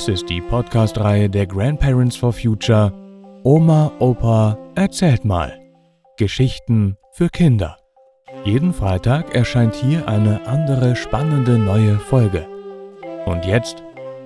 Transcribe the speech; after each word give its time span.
Dies 0.00 0.08
ist 0.08 0.30
die 0.30 0.40
Podcast-Reihe 0.40 1.28
der 1.28 1.46
Grandparents 1.46 2.16
for 2.16 2.32
Future 2.32 2.90
Oma, 3.44 3.92
Opa, 3.98 4.56
erzählt 4.74 5.26
mal. 5.26 5.60
Geschichten 6.16 6.96
für 7.12 7.28
Kinder. 7.28 7.76
Jeden 8.46 8.72
Freitag 8.72 9.34
erscheint 9.34 9.74
hier 9.74 10.08
eine 10.08 10.46
andere 10.46 10.96
spannende 10.96 11.58
neue 11.58 11.98
Folge. 11.98 12.48
Und 13.26 13.44
jetzt 13.44 13.82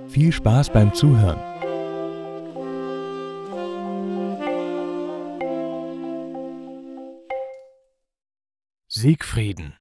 viel 0.07 0.31
Spaß 0.31 0.69
beim 0.69 0.93
Zuhören. 0.93 1.41
Siegfrieden. 8.87 9.75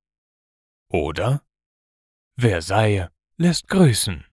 Oder 0.90 1.42
Versailles 2.36 3.10
lässt 3.36 3.68
grüßen. 3.68 4.24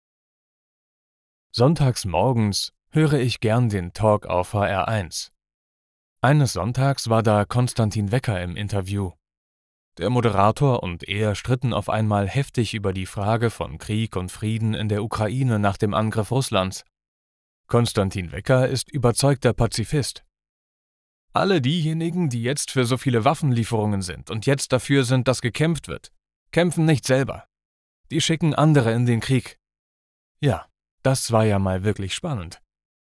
Sonntags 1.52 2.04
morgens 2.04 2.72
höre 2.92 3.14
ich 3.14 3.40
gern 3.40 3.68
den 3.68 3.92
Talk 3.92 4.24
auf 4.24 4.54
HR1. 4.54 5.32
Eines 6.20 6.52
Sonntags 6.52 7.10
war 7.10 7.24
da 7.24 7.44
Konstantin 7.44 8.12
Wecker 8.12 8.40
im 8.40 8.54
Interview. 8.54 9.10
Der 9.98 10.10
Moderator 10.10 10.80
und 10.84 11.08
er 11.08 11.34
stritten 11.34 11.72
auf 11.72 11.88
einmal 11.88 12.28
heftig 12.28 12.72
über 12.72 12.92
die 12.92 13.04
Frage 13.04 13.50
von 13.50 13.78
Krieg 13.78 14.14
und 14.14 14.30
Frieden 14.30 14.74
in 14.74 14.88
der 14.88 15.02
Ukraine 15.02 15.58
nach 15.58 15.76
dem 15.76 15.92
Angriff 15.92 16.30
Russlands. 16.30 16.84
Konstantin 17.66 18.30
Wecker 18.30 18.68
ist 18.68 18.88
überzeugter 18.88 19.52
Pazifist. 19.52 20.24
Alle 21.32 21.60
diejenigen, 21.60 22.28
die 22.28 22.44
jetzt 22.44 22.70
für 22.70 22.84
so 22.84 22.96
viele 22.96 23.24
Waffenlieferungen 23.24 24.02
sind 24.02 24.30
und 24.30 24.46
jetzt 24.46 24.72
dafür 24.72 25.02
sind, 25.02 25.26
dass 25.26 25.42
gekämpft 25.42 25.88
wird, 25.88 26.12
kämpfen 26.52 26.84
nicht 26.84 27.04
selber. 27.04 27.48
Die 28.12 28.20
schicken 28.20 28.54
andere 28.54 28.92
in 28.92 29.04
den 29.04 29.18
Krieg. 29.18 29.58
Ja, 30.40 30.69
das 31.02 31.32
war 31.32 31.44
ja 31.44 31.58
mal 31.58 31.84
wirklich 31.84 32.14
spannend. 32.14 32.60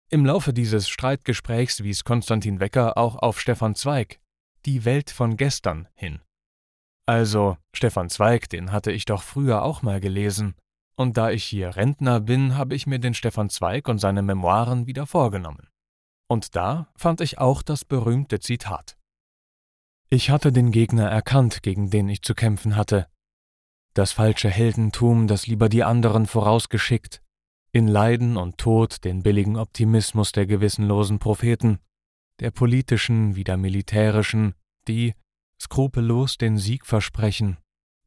Im 0.10 0.26
Laufe 0.26 0.54
dieses 0.54 0.90
Streitgesprächs 0.90 1.84
wies 1.84 2.04
Konstantin 2.04 2.60
Wecker 2.60 2.98
auch 2.98 3.16
auf 3.16 3.40
Stefan 3.40 3.76
Zweig, 3.76 4.20
die 4.66 4.86
Welt 4.86 5.10
von 5.10 5.38
gestern, 5.38 5.88
hin. 5.94 6.20
Also, 7.06 7.58
Stefan 7.74 8.10
Zweig, 8.10 8.50
den 8.50 8.72
hatte 8.72 8.92
ich 8.92 9.06
doch 9.06 9.24
früher 9.24 9.64
auch 9.64 9.82
mal 9.82 10.00
gelesen, 10.00 10.56
und 10.96 11.18
da 11.18 11.32
ich 11.32 11.44
hier 11.44 11.76
Rentner 11.76 12.20
bin, 12.20 12.58
habe 12.58 12.76
ich 12.76 12.86
mir 12.86 13.00
den 13.00 13.14
Stefan 13.14 13.50
Zweig 13.50 13.88
und 13.88 13.98
seine 13.98 14.22
Memoiren 14.22 14.86
wieder 14.86 15.08
vorgenommen. 15.08 15.68
Und 16.28 16.56
da 16.56 16.92
fand 16.96 17.22
ich 17.22 17.40
auch 17.40 17.64
das 17.64 17.86
berühmte 17.86 18.40
Zitat. 18.40 18.98
Ich 20.10 20.30
hatte 20.30 20.52
den 20.52 20.72
Gegner 20.72 21.10
erkannt, 21.10 21.64
gegen 21.64 21.90
den 21.90 22.08
ich 22.10 22.22
zu 22.22 22.36
kämpfen 22.36 22.76
hatte. 22.76 23.08
Das 23.94 24.12
falsche 24.12 24.50
Heldentum, 24.50 25.28
das 25.28 25.48
lieber 25.48 25.70
die 25.70 25.84
anderen 25.84 26.28
vorausgeschickt, 26.28 27.22
in 27.72 27.88
Leiden 27.88 28.38
und 28.38 28.58
Tod 28.58 29.04
den 29.04 29.24
billigen 29.24 29.58
Optimismus 29.58 30.32
der 30.32 30.46
gewissenlosen 30.46 31.20
Propheten, 31.20 31.80
der 32.40 32.52
politischen 32.52 33.36
wie 33.36 33.44
der 33.44 33.58
militärischen, 33.58 34.56
die 34.88 35.14
skrupellos 35.60 36.38
den 36.38 36.58
Sieg 36.58 36.86
versprechen, 36.86 37.58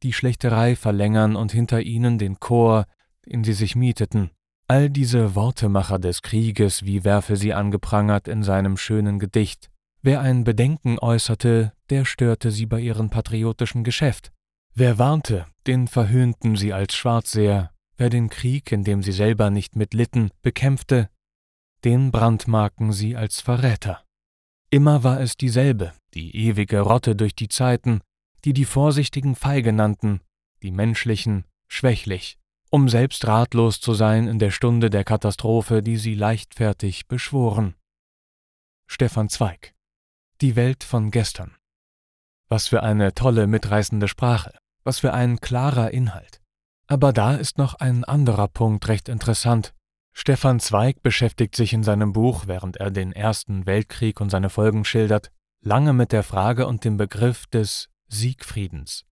die 0.03 0.13
Schlächterei 0.13 0.75
verlängern 0.75 1.35
und 1.35 1.51
hinter 1.51 1.81
ihnen 1.81 2.17
den 2.17 2.39
Chor, 2.39 2.85
den 3.25 3.43
sie 3.43 3.53
sich 3.53 3.75
mieteten. 3.75 4.29
All 4.67 4.89
diese 4.89 5.35
Wortemacher 5.35 5.99
des 5.99 6.21
Krieges, 6.21 6.83
wie 6.83 7.03
Werfe 7.03 7.35
sie 7.35 7.53
angeprangert 7.53 8.27
in 8.27 8.43
seinem 8.43 8.77
schönen 8.77 9.19
Gedicht. 9.19 9.69
Wer 10.01 10.21
ein 10.21 10.43
Bedenken 10.43 10.99
äußerte, 10.99 11.71
der 11.89 12.05
störte 12.05 12.51
sie 12.51 12.65
bei 12.65 12.79
ihrem 12.79 13.09
patriotischen 13.09 13.83
Geschäft. 13.83 14.31
Wer 14.73 14.99
warnte, 14.99 15.45
den 15.65 15.87
verhöhnten 15.87 16.55
sie 16.55 16.73
als 16.73 16.93
Schwarzseher, 16.95 17.71
Wer 17.97 18.09
den 18.09 18.29
Krieg, 18.29 18.71
in 18.71 18.83
dem 18.83 19.03
sie 19.03 19.13
selber 19.13 19.49
nicht 19.49 19.75
mitlitten, 19.75 20.31
bekämpfte, 20.41 21.09
den 21.83 22.11
brandmarken 22.11 22.91
sie 22.91 23.15
als 23.15 23.41
Verräter. 23.41 24.03
Immer 24.69 25.03
war 25.03 25.21
es 25.21 25.37
dieselbe, 25.37 25.93
die 26.13 26.35
ewige 26.35 26.81
Rotte 26.81 27.15
durch 27.15 27.35
die 27.35 27.47
Zeiten, 27.47 28.01
die 28.43 28.53
die 28.53 28.65
Vorsichtigen 28.65 29.35
feige 29.35 29.71
nannten, 29.71 30.19
die 30.61 30.71
menschlichen 30.71 31.45
schwächlich, 31.67 32.37
um 32.69 32.89
selbst 32.89 33.25
ratlos 33.25 33.79
zu 33.79 33.93
sein 33.93 34.27
in 34.27 34.39
der 34.39 34.51
Stunde 34.51 34.89
der 34.89 35.03
Katastrophe, 35.03 35.81
die 35.81 35.97
sie 35.97 36.15
leichtfertig 36.15 37.07
beschworen. 37.07 37.75
Stefan 38.87 39.29
Zweig 39.29 39.73
Die 40.41 40.55
Welt 40.55 40.83
von 40.83 41.11
gestern. 41.11 41.55
Was 42.49 42.67
für 42.67 42.83
eine 42.83 43.13
tolle, 43.13 43.47
mitreißende 43.47 44.07
Sprache, 44.07 44.57
was 44.83 44.99
für 44.99 45.13
ein 45.13 45.39
klarer 45.39 45.91
Inhalt. 45.91 46.41
Aber 46.87 47.13
da 47.13 47.35
ist 47.35 47.57
noch 47.57 47.75
ein 47.75 48.03
anderer 48.03 48.47
Punkt 48.47 48.87
recht 48.87 49.09
interessant. 49.09 49.73
Stefan 50.13 50.59
Zweig 50.59 51.01
beschäftigt 51.01 51.55
sich 51.55 51.73
in 51.73 51.83
seinem 51.83 52.13
Buch, 52.13 52.47
während 52.47 52.77
er 52.77 52.91
den 52.91 53.11
Ersten 53.11 53.65
Weltkrieg 53.65 54.21
und 54.21 54.29
seine 54.29 54.49
Folgen 54.49 54.85
schildert, 54.85 55.31
lange 55.61 55.93
mit 55.93 56.11
der 56.11 56.23
Frage 56.23 56.67
und 56.67 56.85
dem 56.85 56.97
Begriff 56.97 57.47
des 57.47 57.89
Siegfriedens. 58.07 59.05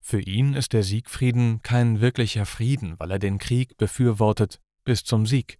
Für 0.00 0.20
ihn 0.20 0.54
ist 0.54 0.72
der 0.72 0.82
Siegfrieden 0.82 1.62
kein 1.62 2.00
wirklicher 2.00 2.46
Frieden, 2.46 2.98
weil 2.98 3.10
er 3.10 3.18
den 3.18 3.38
Krieg 3.38 3.76
befürwortet 3.76 4.60
bis 4.84 5.04
zum 5.04 5.26
Sieg. 5.26 5.58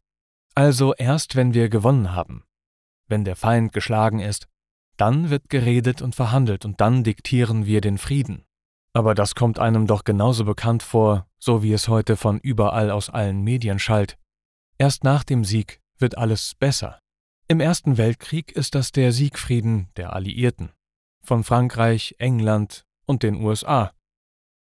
Also 0.55 0.95
erst 0.95 1.37
wenn 1.37 1.55
wir 1.55 1.69
gewonnen 1.69 2.13
haben, 2.13 2.45
wenn 3.07 3.25
der 3.25 3.37
Feind 3.37 3.73
geschlagen 3.73 4.21
ist, 4.21 4.49
dann 4.97 5.31
wird 5.31 5.49
geredet 5.49 6.03
und 6.03 6.15
verhandelt 6.15 6.65
und 6.65 6.81
dann 6.81 7.05
diktieren 7.05 7.67
wir 7.67 7.81
den 7.81 7.99
Frieden. 7.99 8.45
Aber 8.95 9.15
das 9.15 9.35
kommt 9.35 9.59
einem 9.59 9.87
doch 9.87 10.05
genauso 10.05 10.45
bekannt 10.45 10.83
vor, 10.83 11.27
so 11.39 11.63
wie 11.63 11.73
es 11.73 11.89
heute 11.89 12.17
von 12.17 12.39
überall 12.39 12.91
aus 12.91 13.11
allen 13.11 13.43
Medien 13.43 13.79
schallt. 13.79 14.17
Erst 14.79 15.03
nach 15.03 15.25
dem 15.25 15.45
Sieg 15.45 15.81
wird 15.99 16.17
alles 16.17 16.55
besser. 16.55 17.01
Im 17.49 17.61
Ersten 17.61 17.99
Weltkrieg 17.99 18.53
ist 18.53 18.75
das 18.75 18.93
der 18.93 19.13
Siegfrieden 19.13 19.89
der 19.97 20.15
Alliierten, 20.15 20.71
von 21.23 21.45
Frankreich, 21.45 22.15
England 22.19 22.87
und 23.05 23.23
den 23.23 23.35
USA. 23.35 23.93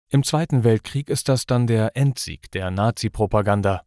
Im 0.10 0.24
Zweiten 0.24 0.64
Weltkrieg 0.64 1.10
ist 1.10 1.30
das 1.30 1.46
dann 1.46 1.68
der 1.68 1.96
Endsieg 1.96 2.50
der 2.52 2.72
Nazi-Propaganda. 2.72 3.86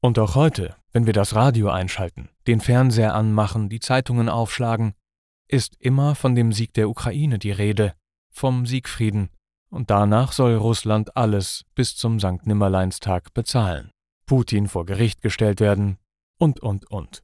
Und 0.00 0.18
auch 0.18 0.34
heute, 0.34 0.76
wenn 0.92 1.06
wir 1.06 1.12
das 1.12 1.34
Radio 1.34 1.70
einschalten, 1.70 2.28
den 2.46 2.60
Fernseher 2.60 3.14
anmachen, 3.14 3.68
die 3.68 3.80
Zeitungen 3.80 4.28
aufschlagen, 4.28 4.94
ist 5.48 5.76
immer 5.80 6.14
von 6.14 6.34
dem 6.34 6.52
Sieg 6.52 6.74
der 6.74 6.88
Ukraine 6.90 7.38
die 7.38 7.52
Rede, 7.52 7.94
vom 8.30 8.66
Siegfrieden, 8.66 9.30
und 9.76 9.90
danach 9.90 10.32
soll 10.32 10.54
Russland 10.54 11.16
alles 11.16 11.64
bis 11.74 11.94
zum 11.94 12.18
Sankt 12.18 12.46
Nimmerleinstag 12.46 13.34
bezahlen, 13.34 13.90
Putin 14.26 14.66
vor 14.66 14.86
Gericht 14.86 15.20
gestellt 15.20 15.60
werden 15.60 15.98
und, 16.38 16.60
und, 16.60 16.90
und. 16.90 17.22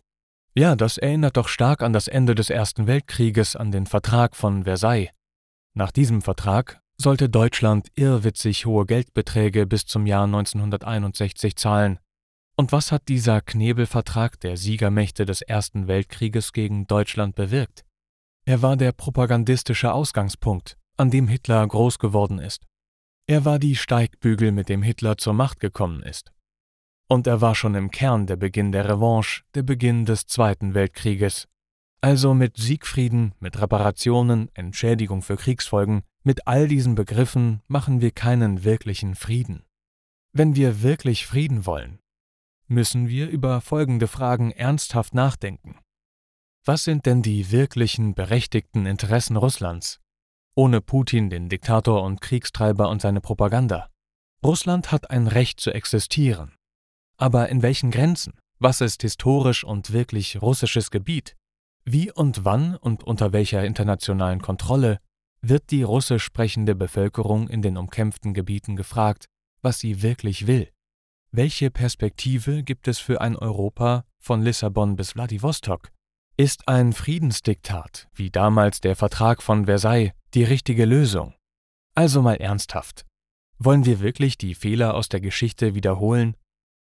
Ja, 0.55 0.77
das 0.77 0.99
erinnert 0.99 1.39
doch 1.39 1.49
stark 1.49 1.83
an 1.83 1.95
das 1.95 2.09
Ende 2.09 2.35
des 2.35 2.51
Ersten 2.51 2.87
Weltkrieges, 2.87 3.57
an 3.57 3.73
den 3.73 3.87
Vertrag 3.87 4.37
von 4.37 4.65
Versailles. 4.65 5.09
Nach 5.75 5.91
diesem 5.91 6.21
Vertrag 6.21 6.83
sollte 6.99 7.31
Deutschland 7.31 7.89
irrwitzig 7.95 8.67
hohe 8.67 8.85
Geldbeträge 8.85 9.67
bis 9.67 9.87
zum 9.87 10.07
Jahr 10.07 10.25
1961 10.25 11.57
zahlen. 11.57 11.99
Und 12.55 12.71
was 12.71 12.93
hat 12.93 13.09
dieser 13.09 13.41
Knebelvertrag 13.41 14.39
der 14.41 14.59
Siegermächte 14.59 15.25
des 15.25 15.41
Ersten 15.41 15.89
Weltkrieges 15.89 16.53
gegen 16.53 16.87
Deutschland 16.87 17.35
bewirkt? 17.35 17.87
Er 18.45 18.61
war 18.61 18.77
der 18.77 18.93
propagandistische 18.93 19.93
Ausgangspunkt, 19.95 20.77
an 20.97 21.11
dem 21.11 21.29
Hitler 21.29 21.67
groß 21.67 21.99
geworden 21.99 22.39
ist. 22.39 22.67
Er 23.27 23.45
war 23.45 23.59
die 23.59 23.77
Steigbügel, 23.77 24.53
mit 24.53 24.69
dem 24.69 24.83
Hitler 24.83 25.17
zur 25.17 25.33
Macht 25.33 25.61
gekommen 25.61 26.03
ist. 26.03 26.33
Und 27.09 27.27
er 27.27 27.41
war 27.41 27.55
schon 27.55 27.75
im 27.75 27.91
Kern 27.91 28.27
der 28.27 28.37
Beginn 28.37 28.73
der 28.73 28.89
Revanche, 28.89 29.43
der 29.55 29.63
Beginn 29.63 30.05
des 30.05 30.27
Zweiten 30.27 30.75
Weltkrieges. 30.75 31.49
Also 32.01 32.35
mit 32.35 32.57
Siegfrieden, 32.57 33.35
mit 33.39 33.61
Reparationen, 33.61 34.51
Entschädigung 34.55 35.23
für 35.23 35.37
Kriegsfolgen, 35.37 36.03
mit 36.25 36.47
all 36.47 36.69
diesen 36.69 36.95
Begriffen 36.95 37.63
machen 37.69 38.01
wir 38.01 38.11
keinen 38.11 38.65
wirklichen 38.65 39.15
Frieden. 39.15 39.65
Wenn 40.33 40.57
wir 40.57 40.83
wirklich 40.83 41.27
Frieden 41.27 41.67
wollen, 41.67 42.01
müssen 42.67 43.09
wir 43.09 43.29
über 43.29 43.61
folgende 43.61 44.09
Fragen 44.09 44.51
ernsthaft 44.51 45.15
nachdenken. 45.15 45.79
Was 46.65 46.85
sind 46.85 47.07
denn 47.07 47.23
die 47.23 47.51
wirklichen 47.51 48.15
berechtigten 48.15 48.87
Interessen 48.87 49.37
Russlands? 49.37 50.02
Ohne 50.55 50.83
Putin, 50.83 51.31
den 51.31 51.49
Diktator 51.49 52.03
und 52.03 52.21
Kriegstreiber 52.21 52.91
und 52.91 53.01
seine 53.01 53.23
Propaganda. 53.23 53.89
Russland 54.45 54.93
hat 54.93 55.11
ein 55.11 55.27
Recht 55.27 55.61
zu 55.61 55.73
existieren. 55.73 56.55
Aber 57.17 57.49
in 57.49 57.63
welchen 57.63 57.91
Grenzen? 57.91 58.35
Was 58.59 58.83
ist 58.83 59.01
historisch 59.01 59.65
und 59.65 59.93
wirklich 59.93 60.43
russisches 60.43 60.91
Gebiet? 60.91 61.37
Wie 61.85 62.13
und 62.13 62.45
wann 62.45 62.77
und 62.77 63.03
unter 63.03 63.33
welcher 63.33 63.65
internationalen 63.65 64.43
Kontrolle 64.43 64.99
wird 65.41 65.71
die 65.71 65.83
russisch 65.83 66.25
sprechende 66.25 66.75
Bevölkerung 66.75 67.49
in 67.49 67.63
den 67.63 67.79
umkämpften 67.79 68.35
Gebieten 68.35 68.77
gefragt, 68.77 69.27
was 69.63 69.79
sie 69.79 70.03
wirklich 70.03 70.47
will? 70.47 70.69
Welche 71.31 71.71
Perspektive 71.71 72.63
gibt 72.63 72.89
es 72.89 72.99
für 72.99 73.23
ein 73.23 73.37
Europa 73.37 74.05
von 74.19 74.43
Lissabon 74.43 74.97
bis 74.97 75.17
Wladiwostok? 75.17 75.89
Ist 76.37 76.69
ein 76.69 76.93
Friedensdiktat, 76.93 78.09
wie 78.13 78.31
damals 78.31 78.81
der 78.81 78.97
Vertrag 78.97 79.43
von 79.43 79.65
Versailles, 79.65 80.13
die 80.35 80.45
richtige 80.45 80.87
Lösung? 80.87 81.35
Also 81.95 82.23
mal 82.23 82.37
ernsthaft. 82.37 83.05
Wollen 83.59 83.85
wir 83.85 84.01
wirklich 84.01 84.39
die 84.39 84.55
Fehler 84.55 84.95
aus 84.95 85.09
der 85.09 85.21
Geschichte 85.21 85.75
wiederholen? 85.75 86.37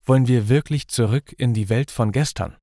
Wollen 0.04 0.26
wir 0.26 0.48
wirklich 0.48 0.88
zurück 0.88 1.34
in 1.38 1.54
die 1.54 1.68
Welt 1.68 1.90
von 1.90 2.12
gestern? 2.12 2.56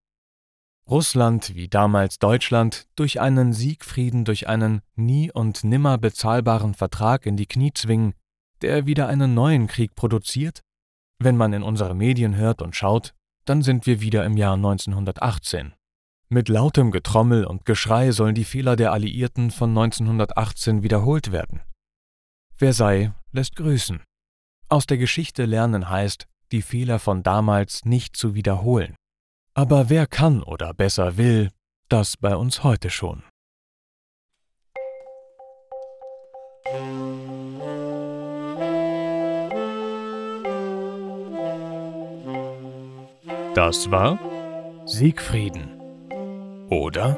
Russland, 0.90 1.56
wie 1.56 1.70
damals 1.70 2.20
Deutschland, 2.20 2.88
durch 2.98 3.22
einen 3.22 3.54
Siegfrieden, 3.54 4.26
durch 4.26 4.50
einen 4.50 4.82
nie 4.96 5.32
und 5.32 5.64
nimmer 5.64 5.98
bezahlbaren 5.98 6.74
Vertrag 6.74 7.26
in 7.26 7.38
die 7.38 7.46
Knie 7.46 7.72
zwingen, 7.74 8.14
der 8.62 8.86
wieder 8.86 9.08
einen 9.08 9.34
neuen 9.34 9.68
Krieg 9.68 9.96
produziert? 9.96 10.62
Wenn 11.20 11.38
man 11.38 11.54
in 11.54 11.64
unsere 11.64 11.96
Medien 11.96 12.36
hört 12.36 12.62
und 12.62 12.76
schaut, 12.76 13.14
dann 13.46 13.62
sind 13.62 13.86
wir 13.86 14.02
wieder 14.02 14.26
im 14.26 14.36
Jahr 14.36 14.56
1918. 14.56 15.74
Mit 16.34 16.50
lautem 16.50 16.90
Getrommel 16.90 17.46
und 17.46 17.64
Geschrei 17.64 18.12
sollen 18.12 18.34
die 18.34 18.44
Fehler 18.44 18.76
der 18.76 18.92
Alliierten 18.92 19.52
von 19.52 19.70
1918 19.70 20.82
wiederholt 20.82 21.32
werden. 21.32 21.62
Wer 22.58 22.74
sei, 22.74 23.14
lässt 23.32 23.56
grüßen. 23.56 24.02
Aus 24.68 24.88
der 24.88 24.98
Geschichte 24.98 25.46
lernen 25.46 25.92
heißt, 25.92 26.28
die 26.52 26.64
Fehler 26.64 26.98
von 26.98 27.22
damals 27.22 27.86
nicht 27.86 28.18
zu 28.18 28.34
wiederholen. 28.34 28.96
Aber 29.54 29.92
wer 29.92 30.08
kann 30.08 30.42
oder 30.42 30.74
besser 30.74 31.18
will, 31.18 31.52
das 31.88 32.18
bei 32.18 32.36
uns 32.36 32.64
heute 32.64 32.90
schon. 32.90 33.22
Das 43.54 43.92
war 43.92 44.18
Siegfrieden. 44.88 45.83
Oder 46.70 47.18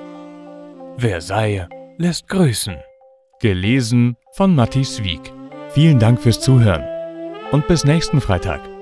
Versailles 0.97 1.67
lässt 1.97 2.27
grüßen. 2.27 2.75
Gelesen 3.41 4.15
von 4.33 4.55
Matti 4.55 4.81
Wieg. 4.81 5.33
Vielen 5.69 5.99
Dank 5.99 6.21
fürs 6.21 6.39
Zuhören 6.39 6.83
und 7.51 7.67
bis 7.67 7.83
nächsten 7.83 8.21
Freitag. 8.21 8.74